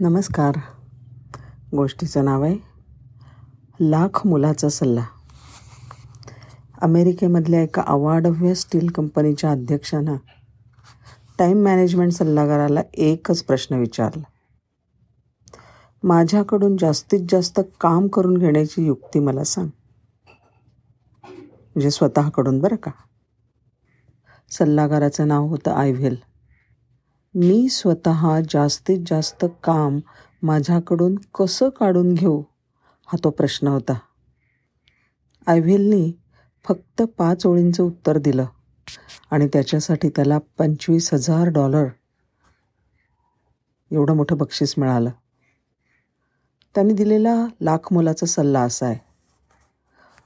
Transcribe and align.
नमस्कार. 0.00 0.54
गोष्टीचं 1.76 2.24
नाव 2.24 2.42
आहे 2.42 2.56
लाख 3.80 4.26
मुलाचा 4.26 4.68
सल्ला. 4.68 5.04
अमेरिकेमधल्या 6.82 7.62
एका 7.62 7.82
अवाढव्य 7.86 8.54
स्टील 8.54 8.88
कंपनीच्या 8.88 9.50
अध्यक्षानं 9.50 10.16
टाईम 11.38 11.62
मॅनेजमेंट 11.64 12.12
सल्लागाराला 12.12 12.80
एकच 12.94 13.42
प्रश्न 13.42 13.74
विचारला. 13.74 14.22
माझ्याकडून 16.02 16.76
जास्तीत 16.76 17.20
जास्त 17.28 17.60
काम 17.80 18.06
करून 18.08 18.36
घेण्याची 18.36 18.86
युक्ती 18.86 19.18
मला 19.18 19.44
सांग. 19.44 19.68
म्हणजे 21.26 21.90
स्वतःकडून 21.90 22.58
बरं 22.58 22.76
का? 22.76 22.90
सल्लागाराचं 24.50 25.28
नाव 25.28 25.46
होतं 25.46 25.70
आयव्हेल. 25.70 26.16
मी 27.34 27.68
स्वतः 27.68 28.40
जास्तीत 28.40 28.98
जास्त 29.06 29.44
काम 29.64 29.98
माझ्याकडून 30.42 31.14
कसं 31.38 31.68
काढून 31.68 32.14
घेऊ? 32.14 32.42
हा 33.06 33.16
तो 33.24 33.30
प्रश्न 33.30 33.66
होता. 33.66 33.98
आयव्हिलनी 35.46 36.12
फक्त 36.64 37.02
पाच 37.02 37.46
ओळींचं 37.46 37.82
उत्तर 37.82 38.18
दिलं 38.18 38.46
आणि 39.30 39.46
त्याच्यासाठी 39.46 40.08
त्याला 40.08 40.38
पंचवीस 40.58 41.14
हजार 41.14 41.48
डॉलर 41.48 41.86
एवढं 43.92 44.16
मोठं 44.16 44.36
बक्षीस 44.36 44.74
मिळालं. 44.78 45.10
त्यांनी 46.74 46.94
दिलेला 46.94 47.46
लाख 47.60 47.92
मोलाचा 47.92 48.26
सल्ला 48.26 48.60
असा 48.60 48.86
आहे. 48.86 48.98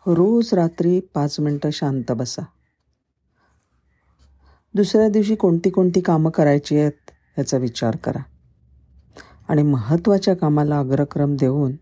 रोज 0.07 0.55
रात्री 0.55 1.01
पाच 1.01 1.41
मिनटं 1.41 1.71
शांत 1.71 2.13
बसा. 2.13 2.43
दुसऱ्या 4.75 5.09
दिवशी 5.09 5.35
कोणती 5.35 5.71
कोणती 5.71 6.01
कामं 6.01 6.31
करायची 6.31 6.77
आहेत 6.77 7.11
याचा 7.39 7.57
विचार 7.57 7.97
करा. 7.97 8.23
आणि 9.49 9.63
महत्त्वाच्या 9.63 10.35
कामाला 10.35 10.79
अग्रक्रम 10.79 11.37
देऊन 11.37 11.73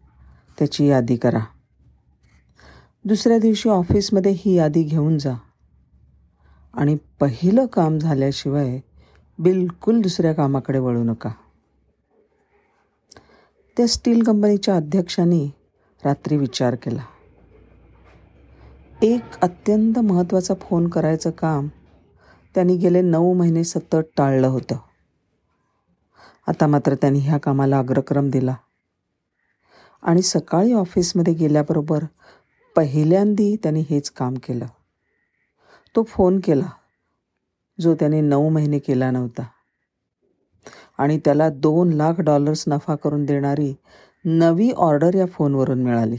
त्याची 0.59 0.87
यादी 0.87 1.17
करा. 1.17 1.39
दुसऱ्या 3.05 3.39
दिवशी 3.39 3.69
ऑफिसमध्ये 3.69 4.33
ही 4.37 4.55
यादी 4.55 4.83
घेऊन 4.83 5.19
जा. 5.19 5.35
आणि 6.75 6.97
पहिलं 7.21 7.67
काम 7.67 7.99
झाल्याशिवाय 7.99 8.81
बिलकुल 9.39 10.01
दुसऱ्या 10.01 10.33
कामाकडे 10.33 10.79
वळू 10.79 11.05
नका. 11.05 11.31
त्या 13.77 13.87
स्टील 13.87 14.23
कंपनीच्या 14.23 14.77
अध्यक्षांनी 14.77 15.51
रात्री 16.05 16.37
विचार 16.37 16.75
केला. 16.75 17.03
एक 19.03 19.21
अत्यंत 19.43 19.99
महत्त्वाचा 19.99 20.55
फोन 20.55 20.89
करायचं 20.89 21.31
काम 21.31 21.69
त्यांनी 22.55 22.77
गेले 22.77 23.01
नऊ 23.01 23.35
महिने 23.35 23.65
सतत 23.65 23.97
टाळलं 24.17 24.47
होतं. 24.47 24.77
आता 26.47 26.67
मात्र 26.67 26.95
त्यांनी 26.95 27.19
ह्या 27.19 27.39
कामाला 27.39 27.79
अग्रक्रम 27.79 28.31
दिला. 28.31 28.55
आणि 30.03 30.23
सकाळी 30.23 30.73
ऑफिसमध्ये 30.73 31.35
गेल्याबरोबर 31.35 32.05
पहिल्यांदी 32.77 33.57
त्यांनी 33.57 33.85
हेच 33.91 34.11
काम 34.11 34.35
केलं. 34.35 34.67
तो 35.97 36.03
फोन 36.03 36.41
केला 36.45 36.71
जो 37.81 37.95
त्याने 37.95 38.21
नऊ 38.21 38.49
महिने 38.49 38.79
केला 38.79 39.11
नव्हता. 39.11 39.43
आणि 40.99 41.19
त्याला 41.19 41.49
दोन 41.51 41.93
लाख 41.93 42.21
डॉलर्स 42.21 42.65
नफा 42.67 42.95
करून 42.95 43.25
देणारी 43.25 43.75
नवी 44.25 44.71
ऑर्डर 44.71 45.15
या 45.15 45.27
फोनवरून 45.27 45.83
मिळाली. 45.83 46.17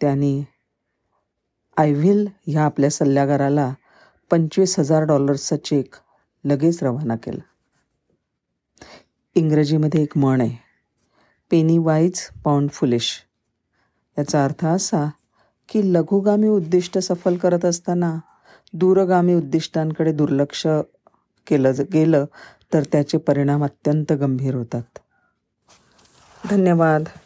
त्यांनी 0.00 0.44
आयव्हिल 1.76 2.28
ह्या 2.46 2.64
आपल्या 2.64 2.90
सल्लागाराला 2.90 3.74
पंचवीस 4.30 4.78
हजार 4.78 5.02
डॉलर्सचा 5.02 5.56
चेक 5.56 5.94
लगेच 6.44 6.82
रवाना 6.82 7.16
केला. 7.16 7.42
इंग्रजीमध्ये 9.34 10.02
एक 10.02 10.18
म्हण 10.18 10.40
आहे 10.40 10.56
पेनी 11.50 11.78
वाईज 11.78 12.28
पाऊंड 12.44 12.70
फुलिश. 12.70 13.22
याचा 14.18 14.44
अर्थ 14.44 14.66
असा 14.66 15.10
की 15.68 15.92
लघुगामी 15.92 16.48
उद्दिष्ट 16.48 16.98
सफल 16.98 17.36
करत 17.36 17.64
असताना 17.64 18.18
दूरगामी 18.72 19.34
उद्दिष्टांकडे 19.34 20.12
दुर्लक्ष 20.12 20.66
केलं 21.46 21.72
गेलं 21.94 22.24
तर 22.72 22.82
त्याचे 22.92 23.18
परिणाम 23.18 23.64
अत्यंत 23.64 24.12
गंभीर 24.12 24.54
होतात. 24.54 24.98
धन्यवाद. 26.50 27.08